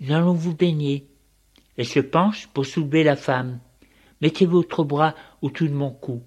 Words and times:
Nous 0.00 0.12
allons 0.12 0.32
vous 0.32 0.54
baigner. 0.54 1.06
Elle 1.76 1.86
se 1.86 2.00
penche 2.00 2.46
pour 2.48 2.66
soulever 2.66 3.04
la 3.04 3.16
femme. 3.16 3.60
Mettez 4.20 4.46
votre 4.46 4.84
bras 4.84 5.14
autour 5.42 5.68
de 5.68 5.74
mon 5.74 5.90
cou. 5.90 6.22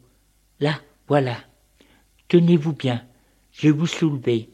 Là, 0.60 0.80
voilà. 1.08 1.38
Tenez-vous 2.28 2.74
bien. 2.74 3.06
Je 3.52 3.68
vais 3.68 3.78
vous 3.78 3.88
soulever. 3.88 4.50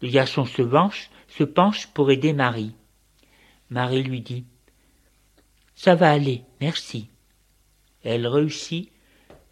Le 0.00 0.08
garçon 0.08 0.44
se 0.44 0.62
penche, 0.62 1.10
se 1.28 1.44
penche 1.44 1.86
pour 1.88 2.10
aider 2.10 2.32
Marie. 2.32 2.74
Marie 3.70 4.02
lui 4.02 4.20
dit 4.20 4.44
Ça 5.74 5.94
va 5.94 6.10
aller, 6.10 6.42
merci. 6.60 7.08
Elle 8.02 8.26
réussit 8.26 8.90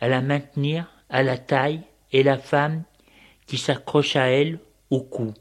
à 0.01 0.09
la 0.09 0.23
maintenir 0.23 0.89
à 1.09 1.23
la 1.23 1.39
taille 1.39 1.83
et 2.13 2.23
la 2.23 2.39
femme 2.39 2.85
qui 3.47 3.59
s'accroche 3.59 4.17
à 4.17 4.27
elle 4.27 4.61
au 4.91 5.01
cou. 5.01 5.35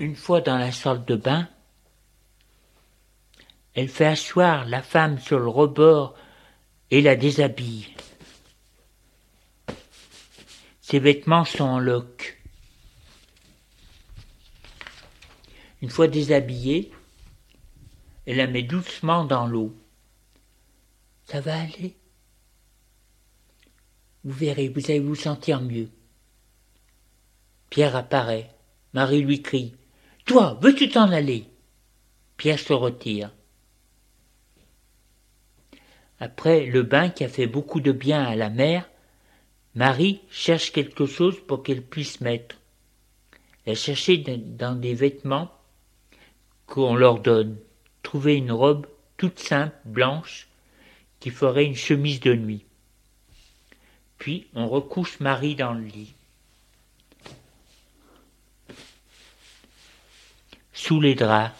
Une 0.00 0.16
fois 0.16 0.40
dans 0.40 0.58
la 0.58 0.72
salle 0.72 1.04
de 1.04 1.14
bain, 1.14 1.48
elle 3.74 3.88
fait 3.88 4.06
asseoir 4.06 4.64
la 4.66 4.82
femme 4.82 5.18
sur 5.18 5.38
le 5.38 5.48
rebord 5.48 6.14
et 6.90 7.00
la 7.00 7.16
déshabille. 7.16 7.94
Ses 10.80 10.98
vêtements 10.98 11.44
sont 11.44 11.64
en 11.64 11.78
loques. 11.78 12.42
Une 15.80 15.90
fois 15.90 16.08
déshabillée, 16.08 16.92
elle 18.26 18.36
la 18.36 18.46
met 18.46 18.62
doucement 18.62 19.24
dans 19.24 19.46
l'eau. 19.46 19.76
Ça 21.26 21.40
va 21.40 21.60
aller? 21.60 21.96
Vous 24.24 24.32
verrez, 24.32 24.68
vous 24.68 24.84
allez 24.86 25.00
vous 25.00 25.14
sentir 25.14 25.60
mieux. 25.60 25.90
Pierre 27.70 27.96
apparaît. 27.96 28.50
Marie 28.92 29.22
lui 29.22 29.42
crie. 29.42 29.74
Toi, 30.24 30.58
veux-tu 30.62 30.88
t'en 30.88 31.10
aller? 31.10 31.44
Pierre 32.36 32.58
se 32.58 32.72
retire. 32.72 33.30
Après 36.18 36.64
le 36.64 36.82
bain 36.82 37.10
qui 37.10 37.24
a 37.24 37.28
fait 37.28 37.46
beaucoup 37.46 37.80
de 37.80 37.92
bien 37.92 38.24
à 38.24 38.34
la 38.34 38.48
mère, 38.48 38.88
Marie 39.74 40.20
cherche 40.30 40.72
quelque 40.72 41.04
chose 41.04 41.38
pour 41.46 41.62
qu'elle 41.62 41.82
puisse 41.82 42.20
mettre. 42.20 42.56
Elle 43.66 43.76
cherchait 43.76 44.18
dans 44.18 44.78
des 44.78 44.94
vêtements 44.94 45.50
qu'on 46.66 46.94
leur 46.94 47.20
donne. 47.20 47.58
Trouver 48.02 48.36
une 48.36 48.52
robe 48.52 48.86
toute 49.16 49.38
simple, 49.38 49.76
blanche, 49.84 50.48
qui 51.20 51.30
ferait 51.30 51.64
une 51.64 51.76
chemise 51.76 52.20
de 52.20 52.34
nuit. 52.34 52.64
Puis 54.18 54.46
on 54.54 54.68
recouche 54.68 55.20
Marie 55.20 55.54
dans 55.54 55.74
le 55.74 55.84
lit. 55.84 56.14
Sous 60.74 61.00
les 61.00 61.14
draps. 61.14 61.54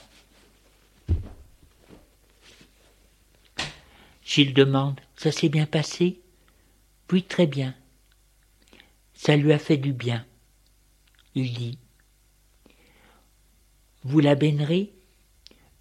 Gilles 4.24 4.52
demande 4.52 5.00
Ça 5.16 5.30
s'est 5.30 5.48
bien 5.48 5.66
passé? 5.66 6.20
Oui, 7.12 7.22
très 7.22 7.46
bien. 7.46 7.76
Ça 9.14 9.36
lui 9.36 9.52
a 9.52 9.58
fait 9.60 9.76
du 9.76 9.92
bien. 9.92 10.26
Il 11.36 11.52
dit 11.52 11.78
Vous 14.02 14.18
la 14.18 14.34
baignerez 14.34 14.92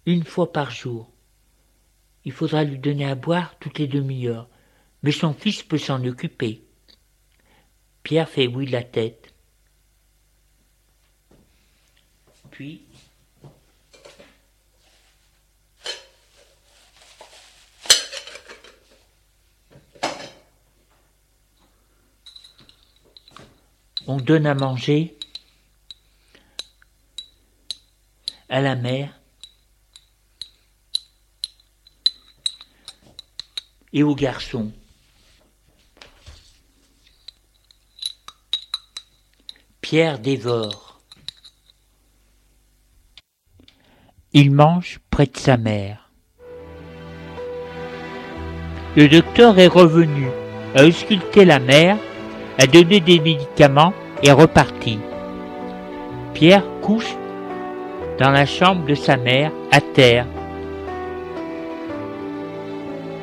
une 0.06 0.24
fois 0.24 0.52
par 0.52 0.70
jour. 0.70 1.10
Il 2.24 2.30
faudra 2.30 2.62
lui 2.62 2.78
donner 2.78 3.06
à 3.06 3.16
boire 3.16 3.58
toutes 3.58 3.80
les 3.80 3.88
demi-heures, 3.88 4.48
mais 5.02 5.12
son 5.12 5.34
fils 5.34 5.64
peut 5.64 5.78
s'en 5.78 6.04
occuper. 6.04 6.62
Pierre 8.04 8.28
fait 8.28 8.46
oui 8.46 8.66
de 8.66 8.72
la 8.72 8.84
tête. 8.84 9.34
Puis 12.52 12.82
on 24.06 24.16
donne 24.18 24.46
à 24.46 24.54
manger 24.54 25.16
à 28.48 28.60
la 28.60 28.76
mère 28.76 29.20
et 33.92 34.02
aux 34.02 34.14
garçons. 34.14 34.72
Pierre 39.80 40.18
dévore. 40.18 41.00
Il 44.32 44.50
mange 44.50 44.98
près 45.10 45.26
de 45.26 45.36
sa 45.36 45.56
mère. 45.56 46.10
Le 48.96 49.08
docteur 49.08 49.58
est 49.58 49.68
revenu, 49.68 50.28
a 50.74 50.84
ausculté 50.84 51.44
la 51.44 51.58
mère 51.60 51.98
a 52.58 52.66
donné 52.66 53.00
des 53.00 53.20
médicaments 53.20 53.92
et 54.22 54.32
reparti. 54.32 54.98
Pierre 56.34 56.64
couche 56.82 57.16
dans 58.18 58.30
la 58.30 58.46
chambre 58.46 58.86
de 58.86 58.94
sa 58.94 59.16
mère, 59.16 59.50
à 59.72 59.80
terre, 59.80 60.26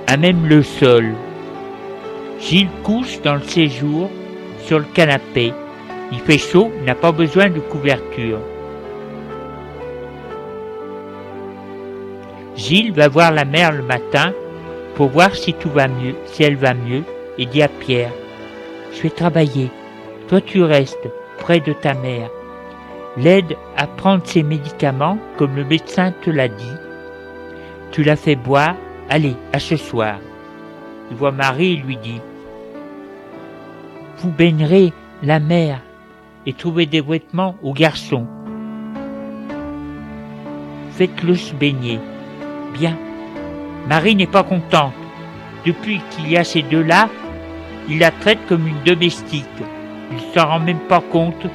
à 0.08 0.18
même 0.18 0.46
le 0.48 0.64
sol. 0.64 1.14
Gilles 2.40 2.70
couche 2.84 3.22
dans 3.22 3.36
le 3.36 3.44
séjour, 3.44 4.10
sur 4.66 4.80
le 4.80 4.86
canapé. 4.86 5.54
Il 6.12 6.20
fait 6.20 6.38
chaud, 6.38 6.72
n'a 6.86 6.96
pas 6.96 7.12
besoin 7.12 7.50
de 7.50 7.60
couverture. 7.60 8.40
Gilles 12.56 12.92
va 12.92 13.08
voir 13.08 13.32
la 13.32 13.46
mère 13.46 13.72
le 13.72 13.84
matin 13.84 14.34
pour 14.96 15.08
voir 15.08 15.34
si 15.36 15.54
tout 15.54 15.70
va 15.70 15.88
mieux, 15.88 16.16
si 16.26 16.44
elle 16.44 16.58
va 16.58 16.74
mieux, 16.74 17.04
et 17.38 17.46
dit 17.46 17.64
à 17.64 17.70
Pierre 17.70 18.12
je 18.92 19.02
vais 19.02 19.10
travailler. 19.10 19.72
Toi, 20.28 20.42
tu 20.42 20.64
restes 20.64 21.10
près 21.40 21.60
de 21.60 21.74
ta 21.74 21.94
mère. 21.94 22.30
L'aide 23.18 23.58
à 23.76 23.88
prendre 23.88 24.26
ses 24.26 24.44
médicaments 24.44 25.18
comme 25.38 25.56
le 25.56 25.66
médecin 25.66 26.14
te 26.22 26.30
l'a 26.30 26.48
dit. 26.48 26.76
Tu 27.92 28.04
la 28.04 28.16
fais 28.16 28.36
boire. 28.36 28.76
Allez, 29.10 29.36
à 29.52 29.60
ce 29.60 29.76
soir. 29.76 30.16
Il 31.10 31.18
voit 31.18 31.32
Marie 31.32 31.74
et 31.74 31.78
lui 31.78 31.98
dit 31.98 32.22
Vous 34.20 34.32
baignerez 34.32 34.94
la 35.24 35.40
mère 35.40 35.82
et 36.46 36.54
trouvez 36.54 36.86
des 36.86 37.02
vêtements 37.02 37.56
aux 37.62 37.74
garçons. 37.74 38.26
Faites-le 40.92 41.36
se 41.36 41.54
baigner. 41.54 42.00
Bien. 42.74 42.98
Marie 43.88 44.16
n'est 44.16 44.28
pas 44.28 44.44
contente. 44.44 44.94
Depuis 45.66 46.02
qu'il 46.12 46.30
y 46.30 46.38
a 46.38 46.44
ces 46.44 46.62
deux-là, 46.62 47.10
il 47.90 48.00
la 48.00 48.12
traite 48.12 48.40
comme 48.48 48.68
une 48.68 48.84
domestique. 48.84 49.46
Il 50.12 50.20
s'en 50.34 50.48
rend 50.48 50.60
même 50.60 50.80
pas 50.80 51.02
compte. 51.02 51.46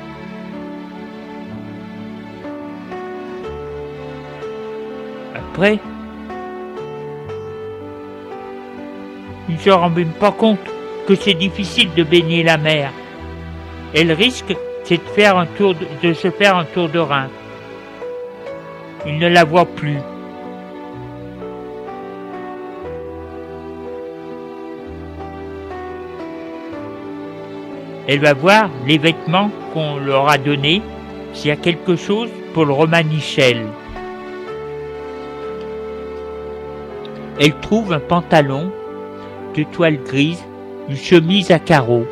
Après, 5.34 5.78
il 9.48 9.58
se 9.58 9.70
rend 9.70 9.90
même 9.90 10.12
pas 10.12 10.32
compte 10.32 10.58
que 11.06 11.14
c'est 11.14 11.34
difficile 11.34 11.88
de 11.94 12.02
baigner 12.02 12.42
la 12.42 12.58
mer. 12.58 12.92
Elle 13.94 14.12
risque, 14.12 14.54
c'est 14.84 14.98
de, 14.98 15.08
faire 15.10 15.38
un 15.38 15.46
tour 15.46 15.74
de 16.02 16.12
se 16.12 16.30
faire 16.30 16.56
un 16.56 16.64
tour 16.64 16.88
de 16.88 16.98
rein. 16.98 17.28
Il 19.06 19.18
ne 19.18 19.28
la 19.28 19.44
voit 19.44 19.66
plus. 19.66 19.98
Elle 28.08 28.20
va 28.20 28.34
voir 28.34 28.70
les 28.86 28.98
vêtements 28.98 29.50
qu'on 29.72 29.98
leur 29.98 30.28
a 30.28 30.38
donnés, 30.38 30.82
s'il 31.32 31.48
y 31.48 31.52
a 31.52 31.56
quelque 31.56 31.96
chose 31.96 32.30
pour 32.54 32.64
le 32.64 32.72
romanichel. 32.72 33.66
Elle 37.40 37.54
trouve 37.60 37.92
un 37.92 38.00
pantalon 38.00 38.70
de 39.54 39.64
toile 39.64 39.98
grise, 40.02 40.42
une 40.88 40.96
chemise 40.96 41.50
à 41.50 41.58
carreaux. 41.58 42.06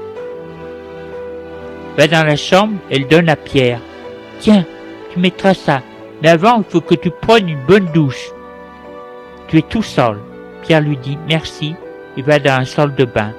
Va 1.97 2.09
dans 2.09 2.27
la 2.27 2.37
chambre, 2.37 2.75
elle 2.91 3.07
donne 3.07 3.29
à 3.29 3.37
Pierre. 3.37 3.81
Tiens, 4.41 4.65
tu 5.13 5.21
mettras 5.21 5.55
ça. 5.55 5.81
Mais 6.23 6.29
avant, 6.29 6.59
il 6.59 6.65
faut 6.65 6.81
que 6.81 6.95
tu 6.95 7.11
prennes 7.11 7.49
une 7.49 7.65
bonne 7.67 7.87
douche. 7.95 8.31
Tu 9.49 9.59
es 9.59 9.63
tout 9.63 9.83
seul. 9.83 10.19
Pierre 10.63 10.81
lui 10.81 10.97
dit 10.97 11.19
merci 11.29 11.75
et 12.17 12.23
va 12.23 12.39
dans 12.39 12.61
la 12.61 12.67
salle 12.67 12.95
de 12.95 13.05
bain. 13.05 13.33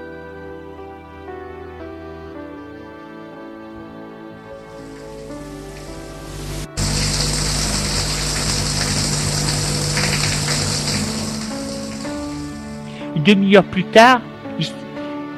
Demi-heure 13.25 13.63
plus 13.63 13.83
tard, 13.83 14.21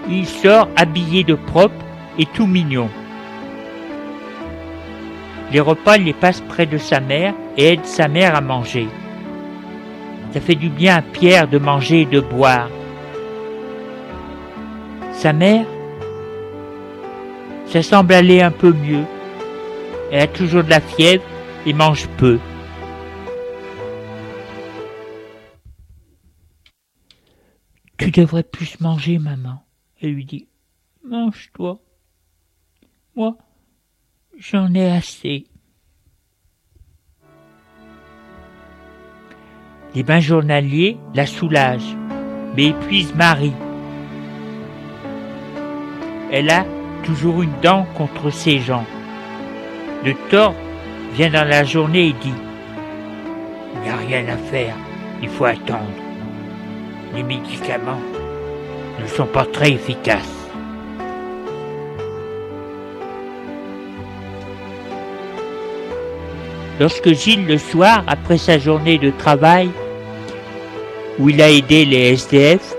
il, 0.09 0.25
sort 0.25 0.69
habillé 0.75 1.23
de 1.23 1.33
propre, 1.33 1.75
est 2.17 2.31
tout 2.33 2.47
mignon. 2.47 2.89
Les 5.51 5.59
repas, 5.59 5.97
il 5.97 6.05
les 6.05 6.13
passe 6.13 6.41
près 6.41 6.65
de 6.65 6.77
sa 6.77 6.99
mère 6.99 7.33
et 7.57 7.73
aide 7.73 7.85
sa 7.85 8.07
mère 8.07 8.35
à 8.35 8.41
manger. 8.41 8.87
Ça 10.33 10.41
fait 10.41 10.55
du 10.55 10.69
bien 10.69 10.97
à 10.97 11.01
Pierre 11.01 11.47
de 11.47 11.57
manger 11.57 12.01
et 12.01 12.05
de 12.05 12.19
boire. 12.19 12.69
Sa 15.13 15.33
mère, 15.33 15.65
ça 17.65 17.81
semble 17.81 18.13
aller 18.13 18.41
un 18.41 18.51
peu 18.51 18.71
mieux. 18.71 19.03
Elle 20.11 20.21
a 20.21 20.27
toujours 20.27 20.63
de 20.63 20.69
la 20.69 20.79
fièvre 20.79 21.23
et 21.65 21.73
mange 21.73 22.07
peu. 22.17 22.39
Tu 27.97 28.11
devrais 28.11 28.43
plus 28.43 28.79
manger, 28.79 29.17
maman. 29.17 29.63
Elle 30.01 30.11
lui 30.11 30.25
dit, 30.25 30.47
mange-toi. 31.03 31.79
Moi, 33.15 33.35
j'en 34.37 34.71
ai 34.75 34.91
assez. 34.91 35.47
Les 39.95 40.03
bains 40.03 40.19
journaliers 40.19 40.97
la 41.15 41.25
soulagent, 41.25 41.97
mais 42.55 42.67
épuisent 42.67 43.15
Marie. 43.15 43.53
Elle 46.31 46.51
a 46.51 46.65
toujours 47.03 47.41
une 47.41 47.59
dent 47.61 47.87
contre 47.95 48.29
ces 48.29 48.59
gens. 48.59 48.85
Le 50.05 50.13
tort 50.29 50.53
vient 51.13 51.31
dans 51.31 51.47
la 51.47 51.63
journée 51.63 52.09
et 52.09 52.13
dit 52.13 52.33
Il 53.73 53.81
n'y 53.81 53.89
a 53.89 53.95
rien 53.95 54.27
à 54.27 54.37
faire, 54.37 54.75
il 55.23 55.29
faut 55.29 55.45
attendre. 55.45 56.06
Les 57.17 57.23
médicaments 57.23 57.99
ne 59.01 59.07
sont 59.07 59.25
pas 59.25 59.45
très 59.45 59.71
efficaces. 59.71 60.21
Lorsque 66.79 67.11
Gilles, 67.13 67.47
le 67.47 67.57
soir, 67.57 68.03
après 68.05 68.37
sa 68.37 68.59
journée 68.59 68.99
de 68.99 69.09
travail, 69.09 69.71
où 71.17 71.29
il 71.29 71.41
a 71.41 71.49
aidé 71.49 71.85
les 71.85 72.13
SDF, 72.13 72.75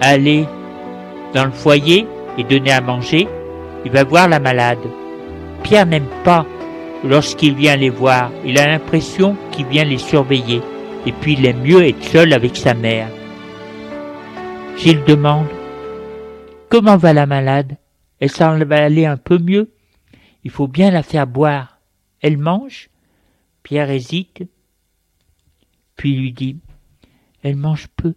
aller 0.00 0.46
dans 1.34 1.44
le 1.44 1.50
foyer 1.50 2.06
et 2.38 2.44
donner 2.44 2.72
à 2.72 2.80
manger, 2.80 3.28
il 3.84 3.92
va 3.92 4.04
voir 4.04 4.28
la 4.28 4.40
malade. 4.40 4.78
Pierre 5.62 5.84
n'aime 5.84 6.08
pas 6.24 6.46
lorsqu'il 7.04 7.54
vient 7.54 7.76
les 7.76 7.90
voir. 7.90 8.30
Il 8.46 8.58
a 8.58 8.66
l'impression 8.66 9.36
qu'il 9.52 9.66
vient 9.66 9.84
les 9.84 9.98
surveiller. 9.98 10.62
Et 11.06 11.12
puis 11.12 11.34
il 11.34 11.46
aime 11.46 11.62
mieux 11.62 11.86
être 11.86 12.02
seul 12.02 12.32
avec 12.32 12.56
sa 12.56 12.74
mère. 12.74 13.08
Gilles 14.76 15.04
demande 15.04 15.48
Comment 16.68 16.96
va 16.96 17.12
la 17.12 17.26
malade? 17.26 17.76
Elle 18.20 18.30
semble 18.30 18.72
aller 18.72 19.06
un 19.06 19.16
peu 19.16 19.38
mieux. 19.38 19.72
Il 20.44 20.50
faut 20.50 20.68
bien 20.68 20.90
la 20.90 21.02
faire 21.02 21.26
boire. 21.26 21.78
Elle 22.20 22.36
mange? 22.36 22.90
Pierre 23.62 23.90
hésite, 23.90 24.44
puis 25.96 26.16
lui 26.16 26.32
dit 26.32 26.58
Elle 27.42 27.56
mange 27.56 27.88
peu, 27.88 28.14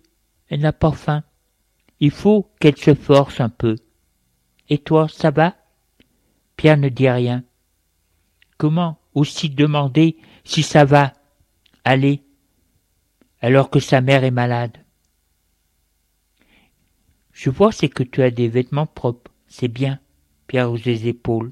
elle 0.50 0.62
n'a 0.62 0.72
pas 0.72 0.92
faim. 0.92 1.24
Il 2.00 2.12
faut 2.12 2.50
qu'elle 2.60 2.78
se 2.78 2.94
force 2.94 3.40
un 3.42 3.50
peu. 3.50 3.76
Et 4.70 4.78
toi, 4.78 5.08
ça 5.10 5.30
va? 5.32 5.56
Pierre 6.56 6.78
ne 6.78 6.90
dit 6.90 7.10
rien. 7.10 7.44
Comment 8.58 8.98
aussi 9.14 9.50
demander 9.50 10.18
si 10.44 10.64
ça 10.64 10.86
va? 10.86 11.14
Aller 11.84 12.24
alors 13.41 13.69
que 13.69 13.79
sa 13.79 14.01
mère 14.01 14.24
est 14.24 14.31
malade 14.31 14.77
Je 17.31 17.50
vois 17.50 17.71
c'est 17.71 17.89
que 17.89 18.03
tu 18.03 18.21
as 18.21 18.31
des 18.31 18.48
vêtements 18.48 18.86
propres, 18.86 19.31
c'est 19.48 19.67
bien. 19.67 20.00
Pierre 20.48 20.71
hausse 20.71 20.86
les 20.86 21.07
épaules. 21.07 21.51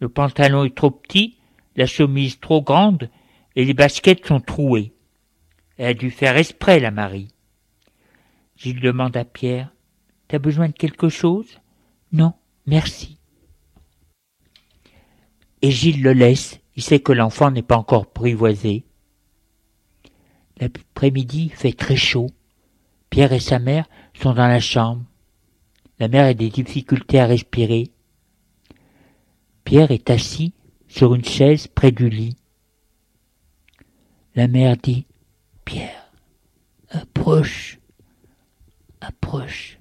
Le 0.00 0.08
pantalon 0.08 0.64
est 0.64 0.74
trop 0.74 0.90
petit, 0.90 1.38
la 1.76 1.86
chemise 1.86 2.40
trop 2.40 2.62
grande 2.62 3.08
et 3.56 3.64
les 3.64 3.74
baskets 3.74 4.26
sont 4.26 4.40
trouées. 4.40 4.94
Elle 5.76 5.88
a 5.88 5.94
dû 5.94 6.10
faire 6.10 6.36
esprit, 6.36 6.80
la 6.80 6.90
Marie. 6.90 7.28
Gilles 8.56 8.80
demande 8.80 9.16
à 9.16 9.24
Pierre 9.24 9.72
T'as 10.28 10.38
besoin 10.38 10.68
de 10.68 10.72
quelque 10.72 11.08
chose? 11.08 11.60
Non, 12.12 12.32
merci. 12.66 13.18
Et 15.60 15.70
Gilles 15.70 16.02
le 16.02 16.12
laisse, 16.12 16.60
il 16.74 16.82
sait 16.82 17.00
que 17.00 17.12
l'enfant 17.12 17.50
n'est 17.50 17.62
pas 17.62 17.76
encore 17.76 18.12
privoisé. 18.12 18.86
L'après-midi 20.60 21.48
fait 21.50 21.72
très 21.72 21.96
chaud. 21.96 22.30
Pierre 23.10 23.32
et 23.32 23.40
sa 23.40 23.58
mère 23.58 23.88
sont 24.14 24.32
dans 24.32 24.46
la 24.46 24.60
chambre. 24.60 25.04
La 25.98 26.08
mère 26.08 26.24
a 26.24 26.34
des 26.34 26.50
difficultés 26.50 27.20
à 27.20 27.26
respirer. 27.26 27.90
Pierre 29.64 29.90
est 29.90 30.10
assis 30.10 30.52
sur 30.88 31.14
une 31.14 31.24
chaise 31.24 31.68
près 31.68 31.92
du 31.92 32.08
lit. 32.08 32.36
La 34.34 34.48
mère 34.48 34.76
dit 34.76 35.06
Pierre, 35.64 36.10
approche, 36.90 37.78
approche. 39.00 39.78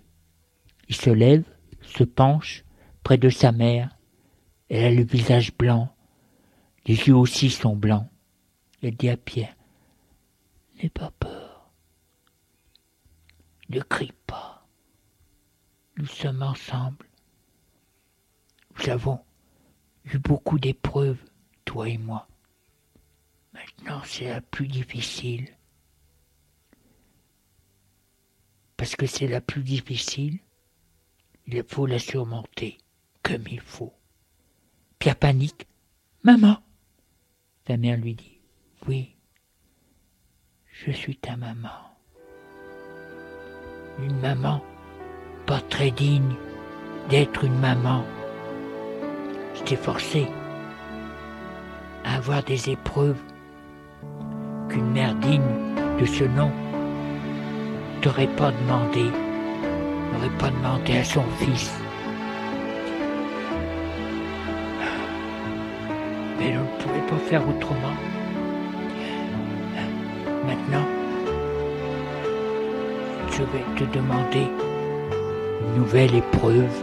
Il 0.89 0.95
se 0.95 1.09
lève, 1.09 1.43
se 1.81 2.03
penche 2.03 2.63
près 3.03 3.17
de 3.17 3.29
sa 3.29 3.51
mère. 3.51 3.97
Elle 4.69 4.85
a 4.85 4.91
le 4.91 5.03
visage 5.03 5.55
blanc. 5.57 5.93
Les 6.85 6.95
yeux 6.95 7.15
aussi 7.15 7.49
sont 7.49 7.75
blancs. 7.75 8.07
Elle 8.81 8.95
dit 8.95 9.09
à 9.09 9.17
Pierre 9.17 9.55
N'aie 10.81 10.89
pas 10.89 11.11
peur. 11.11 11.71
Ne 13.69 13.81
crie 13.81 14.13
pas. 14.25 14.67
Nous 15.97 16.07
sommes 16.07 16.41
ensemble. 16.41 17.07
Nous 18.77 18.89
avons 18.89 19.19
eu 20.05 20.17
beaucoup 20.17 20.57
d'épreuves, 20.57 21.23
toi 21.65 21.87
et 21.87 21.99
moi. 21.99 22.27
Maintenant, 23.53 24.01
c'est 24.05 24.29
la 24.29 24.41
plus 24.41 24.67
difficile. 24.67 25.55
Parce 28.75 28.95
que 28.95 29.05
c'est 29.05 29.27
la 29.27 29.41
plus 29.41 29.61
difficile, 29.61 30.39
il 31.45 31.63
faut 31.63 31.85
la 31.85 31.99
surmonter 31.99 32.79
comme 33.21 33.47
il 33.47 33.61
faut. 33.61 33.93
Pierre 34.97 35.17
panique. 35.17 35.67
Maman 36.23 36.63
Sa 37.67 37.77
mère 37.77 37.97
lui 37.97 38.15
dit 38.15 38.39
Oui, 38.87 39.10
je 40.85 40.91
suis 40.91 41.15
ta 41.15 41.35
maman. 41.35 41.69
Une 43.99 44.19
maman 44.19 44.61
pas 45.45 45.59
très 45.69 45.91
digne 45.91 46.33
d'être 47.09 47.43
une 47.43 47.59
maman. 47.59 48.03
Je 49.55 49.61
t'ai 49.61 49.75
forcé 49.75 50.27
à 52.03 52.15
avoir 52.15 52.41
des 52.43 52.71
épreuves 52.71 53.21
qu'une 54.69 54.91
mère 54.91 55.13
digne 55.15 55.53
de 55.99 56.05
ce 56.05 56.23
nom 56.23 56.51
t'aurait 58.01 58.35
pas 58.35 58.51
demandé, 58.51 59.03
n'aurait 60.13 60.37
pas 60.39 60.49
demandé 60.49 60.97
à 60.97 61.03
son 61.03 61.23
fils. 61.37 61.71
Mais 66.39 66.57
on 66.57 66.63
ne 66.63 66.81
pouvait 66.81 67.07
pas 67.07 67.29
faire 67.29 67.47
autrement. 67.47 67.95
Maintenant, 70.51 70.85
je 73.31 73.41
vais 73.43 73.63
te 73.77 73.85
demander 73.95 74.47
une 75.61 75.79
nouvelle 75.79 76.13
épreuve. 76.13 76.75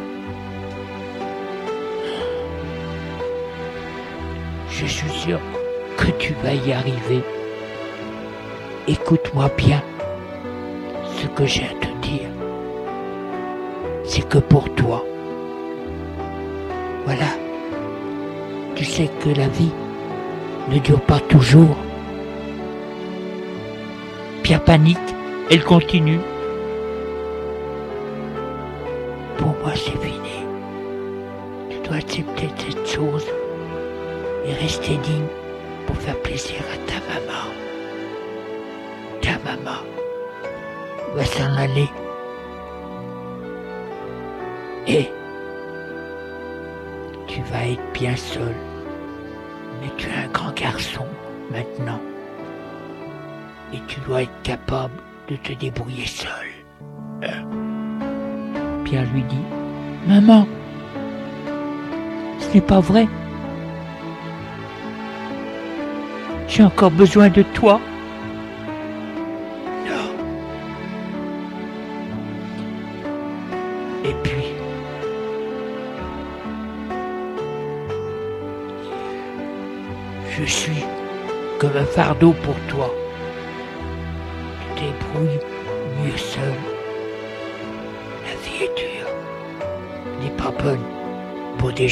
Je 4.71 4.87
suis 4.87 5.11
sûr 5.11 5.39
que 5.99 6.07
tu 6.13 6.33
vas 6.43 6.55
y 6.55 6.73
arriver. 6.73 7.23
Écoute-moi 8.87 9.51
bien. 9.59 9.83
Ce 11.19 11.27
que 11.27 11.45
j'ai 11.45 11.65
à 11.65 11.75
te 11.85 12.07
dire, 12.07 12.31
c'est 14.05 14.27
que 14.27 14.39
pour 14.39 14.75
toi, 14.77 15.05
voilà, 17.05 17.33
tu 18.77 18.87
sais 18.87 19.11
que 19.21 19.29
la 19.29 19.49
vie 19.49 19.75
ne 20.71 20.79
dure 20.79 21.03
pas 21.03 21.21
toujours. 21.21 21.77
Panique, 24.69 24.99
elle 25.51 25.65
continue. 25.65 26.21
Pour 29.39 29.57
moi, 29.63 29.73
c'est 29.75 29.97
fini. 29.97 30.45
Tu 31.71 31.89
dois 31.89 31.97
accepter 31.97 32.51
cette 32.59 32.87
chose 32.87 33.25
et 34.45 34.53
rester 34.53 34.99
digne 34.99 35.25
pour 35.87 35.97
faire 35.97 36.21
plaisir 36.21 36.59
à 36.71 36.77
ta 36.87 36.99
maman. 37.09 37.49
Ta 39.23 39.39
maman 39.39 39.81
va 41.15 41.25
s'en 41.25 41.57
aller. 41.57 41.89
Et 44.87 45.11
tu 47.27 47.41
vas 47.51 47.69
être 47.69 47.93
bien 47.95 48.17
seul. 48.17 48.55
Mais 49.81 49.89
tu 49.97 50.11
es 50.11 50.27
un 50.27 50.29
grand 50.29 50.53
garçon 50.53 51.07
maintenant 51.51 52.03
et 53.73 53.79
tu 53.87 54.01
dois 54.01 54.23
être 54.23 54.43
capable 54.43 54.95
de 55.29 55.37
te 55.37 55.53
débrouiller 55.53 56.07
seul. 56.07 56.31
Pierre 58.85 59.07
lui 59.13 59.23
dit 59.23 59.43
Maman, 60.07 60.47
Ce 62.39 62.55
n'est 62.55 62.61
pas 62.61 62.81
vrai. 62.81 63.07
J'ai 66.47 66.63
encore 66.63 66.91
besoin 66.91 67.29
de 67.29 67.43
toi. 67.43 67.79
Non. 69.87 70.09
Et 74.05 74.15
puis, 74.23 74.45
je 80.39 80.45
suis 80.45 80.85
comme 81.59 81.77
un 81.77 81.85
fardeau 81.85 82.33
pour 82.43 82.55
toi. 82.69 82.88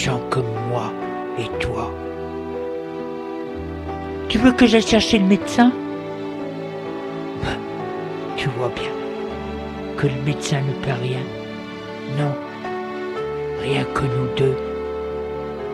Gens 0.06 0.20
comme 0.30 0.52
moi 0.70 0.92
et 1.36 1.48
toi. 1.58 1.90
Tu 4.28 4.38
veux 4.38 4.52
que 4.52 4.64
j'aille 4.64 4.86
chercher 4.94 5.18
le 5.18 5.24
médecin? 5.26 5.72
Ben, 7.42 7.58
Tu 8.36 8.48
vois 8.50 8.70
bien 8.80 8.94
que 9.96 10.06
le 10.06 10.20
médecin 10.24 10.60
ne 10.60 10.74
peut 10.84 10.98
rien. 11.08 11.24
Non, 12.20 12.34
rien 13.62 13.84
que 13.94 14.04
nous 14.14 14.28
deux. 14.36 14.56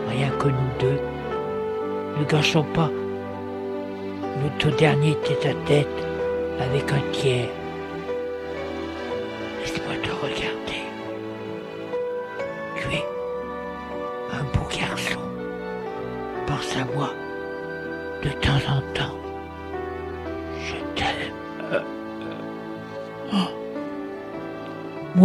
Rien 0.08 0.30
que 0.40 0.48
nous 0.48 0.72
deux. 0.80 0.98
Ne 2.18 2.24
gâchons 2.24 2.66
pas 2.78 2.90
notre 4.42 4.74
dernier 4.76 5.14
tête-à-tête 5.26 5.98
avec 6.58 6.90
un 6.90 7.02
tiers. 7.12 7.50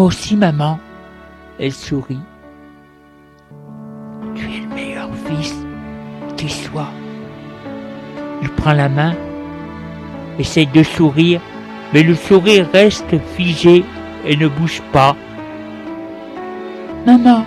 Aussi, 0.08 0.36
maman. 0.38 0.80
Elle 1.60 1.74
sourit. 1.74 2.26
Tu 4.36 4.46
es 4.46 4.62
le 4.62 4.68
meilleur 4.74 5.10
fils 5.26 5.56
qui 6.38 6.50
soit. 6.50 6.94
Il 8.42 8.50
prend 8.50 8.74
la 8.74 8.88
main, 8.88 9.14
essaye 10.40 10.68
de 10.68 10.84
sourire, 10.84 11.42
mais 11.94 12.04
le 12.04 12.16
sourire 12.16 12.70
reste 12.72 13.18
figé 13.36 13.84
et 14.26 14.38
ne 14.38 14.48
bouge 14.48 14.82
pas. 14.94 15.16
Maman, 17.06 17.44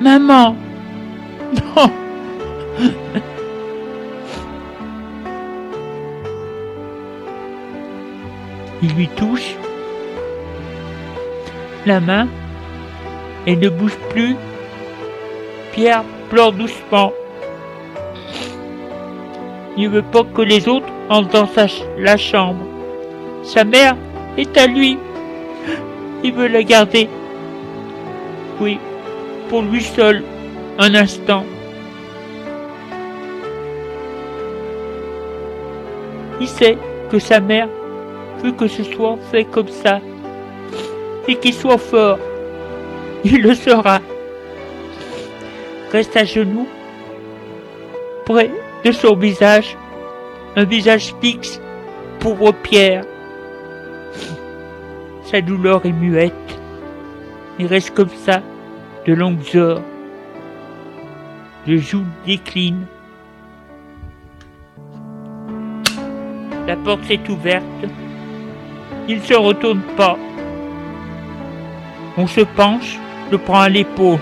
maman, 0.00 0.54
non. 1.76 1.90
Il 8.82 8.92
lui 8.96 9.08
touche 9.08 9.54
la 11.86 12.00
main 12.00 12.28
et 13.46 13.56
ne 13.56 13.68
bouge 13.68 13.96
plus. 14.10 14.36
Pierre 15.72 16.04
pleure 16.30 16.52
doucement. 16.52 17.12
Il 19.76 19.84
ne 19.84 19.88
veut 19.88 20.02
pas 20.02 20.22
que 20.22 20.42
les 20.42 20.68
autres 20.68 20.86
entrent 21.08 21.30
dans 21.30 21.48
la 21.98 22.16
chambre. 22.16 22.64
Sa 23.42 23.64
mère 23.64 23.96
est 24.36 24.56
à 24.56 24.66
lui. 24.66 24.98
Il 26.22 26.32
veut 26.32 26.48
la 26.48 26.62
garder. 26.62 27.08
Oui, 28.60 28.78
pour 29.48 29.62
lui 29.62 29.82
seul, 29.82 30.22
un 30.78 30.94
instant. 30.94 31.44
Il 36.40 36.48
sait 36.48 36.78
que 37.10 37.18
sa 37.18 37.40
mère 37.40 37.68
veut 38.42 38.52
que 38.52 38.68
ce 38.68 38.84
soit 38.84 39.16
fait 39.30 39.44
comme 39.44 39.68
ça. 39.68 40.00
Et 41.28 41.36
qu'il 41.36 41.54
soit 41.54 41.78
fort. 41.78 42.18
Il 43.24 43.42
le 43.42 43.54
sera. 43.54 44.00
Reste 45.92 46.16
à 46.16 46.24
genoux, 46.24 46.66
près 48.24 48.50
de 48.84 48.92
son 48.92 49.14
visage, 49.14 49.76
un 50.56 50.64
visage 50.64 51.14
fixe, 51.20 51.60
pauvre 52.18 52.52
Pierre. 52.52 53.04
Sa 55.24 55.40
douleur 55.40 55.84
est 55.86 55.92
muette. 55.92 56.32
Il 57.58 57.66
reste 57.66 57.94
comme 57.94 58.08
ça 58.08 58.42
de 59.06 59.12
longues 59.12 59.54
heures. 59.54 59.82
Le 61.66 61.76
joue 61.76 62.04
décline. 62.26 62.86
La 66.66 66.76
porte 66.76 67.04
s'est 67.04 67.20
ouverte. 67.28 67.64
Il 69.08 69.18
ne 69.18 69.22
se 69.22 69.34
retourne 69.34 69.82
pas. 69.96 70.16
On 72.16 72.26
se 72.26 72.42
penche, 72.42 72.98
le 73.30 73.38
prend 73.38 73.60
à 73.60 73.68
l'épaule. 73.68 74.18